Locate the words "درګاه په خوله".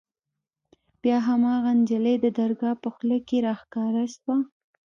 2.39-3.17